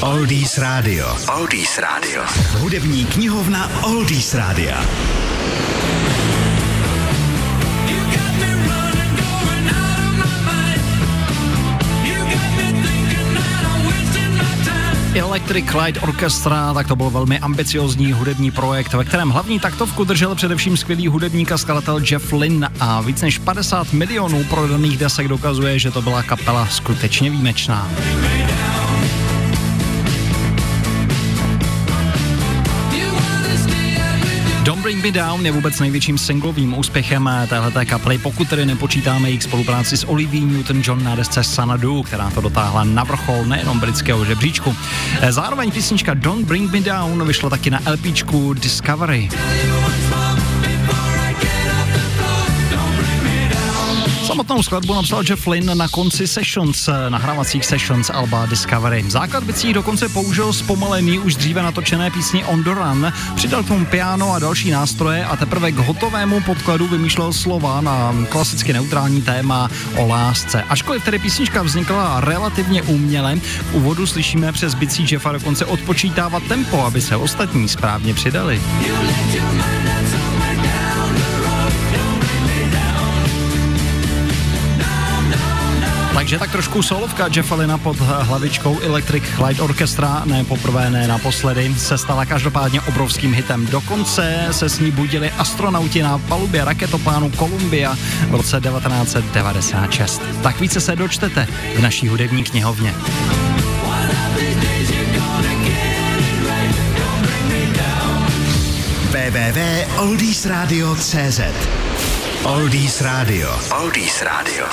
Oldies 0.00 0.58
Radio. 0.58 1.16
Oldies 1.36 1.78
Radio. 1.78 2.22
Hudební 2.60 3.04
knihovna 3.04 3.70
Oldies 3.82 4.34
Rádia. 4.34 4.84
Electric 15.14 15.74
Light 15.74 16.02
Orchestra, 16.02 16.74
tak 16.74 16.88
to 16.88 16.96
byl 16.96 17.10
velmi 17.10 17.38
ambiciozní 17.38 18.12
hudební 18.12 18.50
projekt, 18.50 18.92
ve 18.92 19.04
kterém 19.04 19.30
hlavní 19.30 19.60
taktovku 19.60 20.04
držel 20.04 20.34
především 20.34 20.76
skvělý 20.76 21.08
hudebník 21.08 21.52
a 21.52 21.58
skladatel 21.58 22.00
Jeff 22.10 22.32
Lynn 22.32 22.66
a 22.80 23.00
víc 23.00 23.22
než 23.22 23.38
50 23.38 23.92
milionů 23.92 24.44
prodaných 24.44 24.98
desek 24.98 25.28
dokazuje, 25.28 25.78
že 25.78 25.90
to 25.90 26.02
byla 26.02 26.22
kapela 26.22 26.66
skutečně 26.66 27.30
výjimečná. 27.30 27.90
Don't 34.66 34.82
Bring 34.82 35.04
Me 35.04 35.10
Down 35.10 35.46
je 35.46 35.52
vůbec 35.52 35.80
největším 35.80 36.18
singlovým 36.18 36.78
úspěchem 36.78 37.30
téhleté 37.48 37.84
kapely, 37.84 38.18
pokud 38.18 38.48
tedy 38.48 38.66
nepočítáme 38.66 39.28
jejich 39.28 39.42
spolupráci 39.42 39.96
s 39.96 40.08
Olivia 40.08 40.46
Newton-John 40.46 41.02
na 41.02 41.14
desce 41.14 41.44
Sanadu, 41.44 42.02
která 42.02 42.30
to 42.30 42.40
dotáhla 42.40 42.84
na 42.84 43.04
vrchol 43.04 43.44
nejenom 43.44 43.80
britského 43.80 44.24
žebříčku. 44.24 44.76
Zároveň 45.30 45.70
písnička 45.70 46.14
Don't 46.14 46.46
Bring 46.46 46.72
Me 46.72 46.80
Down 46.80 47.26
vyšla 47.26 47.50
taky 47.50 47.70
na 47.70 47.80
LPčku 47.92 48.54
Discovery. 48.54 49.28
Samotnou 54.26 54.62
skladbu 54.62 54.94
napsal 54.94 55.22
Jeff 55.22 55.46
Lynn 55.46 55.78
na 55.78 55.88
konci 55.88 56.26
sessions, 56.26 56.88
nahrávacích 57.08 57.64
sessions 57.64 58.10
Alba 58.10 58.46
Discovery. 58.46 59.04
Základ 59.08 59.44
bicí 59.44 59.72
dokonce 59.72 60.08
použil 60.08 60.52
zpomalený 60.52 61.18
už 61.18 61.34
dříve 61.36 61.62
natočené 61.62 62.10
písni 62.10 62.44
On 62.44 62.62
the 62.62 62.70
Run, 62.70 63.12
přidal 63.34 63.62
k 63.62 63.68
tomu 63.68 63.86
piano 63.86 64.32
a 64.32 64.38
další 64.38 64.70
nástroje 64.70 65.24
a 65.24 65.36
teprve 65.36 65.72
k 65.72 65.78
hotovému 65.78 66.40
podkladu 66.40 66.88
vymýšlel 66.88 67.32
slova 67.32 67.80
na 67.80 68.14
klasicky 68.28 68.72
neutrální 68.72 69.22
téma 69.22 69.70
o 69.96 70.06
lásce. 70.06 70.62
Ačkoliv 70.62 71.04
tedy 71.04 71.18
písnička 71.18 71.62
vznikla 71.62 72.20
relativně 72.20 72.82
uměle, 72.82 73.36
v 73.36 73.74
úvodu 73.74 74.06
slyšíme 74.06 74.52
přes 74.52 74.74
bicí 74.74 75.06
Jeffa 75.10 75.32
dokonce 75.32 75.64
odpočítávat 75.64 76.42
tempo, 76.42 76.84
aby 76.84 77.00
se 77.00 77.16
ostatní 77.16 77.68
správně 77.68 78.14
přidali. 78.14 78.62
Takže 86.16 86.38
tak 86.38 86.52
trošku 86.52 86.82
solovka 86.82 87.28
Jeffa 87.36 87.54
Lina 87.54 87.78
pod 87.78 88.00
hlavičkou 88.00 88.80
Electric 88.80 89.24
Light 89.46 89.60
Orchestra, 89.60 90.22
ne 90.24 90.44
poprvé, 90.44 90.90
ne 90.90 91.08
naposledy, 91.08 91.74
se 91.74 91.98
stala 91.98 92.24
každopádně 92.24 92.80
obrovským 92.80 93.34
hitem. 93.34 93.66
Dokonce 93.66 94.48
se 94.50 94.68
s 94.68 94.78
ní 94.78 94.90
budili 94.90 95.30
astronauti 95.30 96.02
na 96.02 96.18
palubě 96.18 96.64
raketoplánu 96.64 97.30
Columbia 97.30 97.96
v 98.28 98.34
roce 98.34 98.60
1996. 98.60 100.22
Tak 100.42 100.60
více 100.60 100.80
se 100.80 100.96
dočtete 100.96 101.46
v 101.76 101.82
naší 101.82 102.08
hudební 102.08 102.44
knihovně. 102.44 102.94
www.oldiesradio.cz 109.10 111.40
Oldies 112.46 113.00
Radio. 113.00 113.50
Oldies 113.82 114.22
Radio. 114.22 114.66